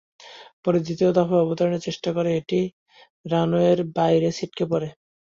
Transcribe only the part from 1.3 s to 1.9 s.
অবতরণের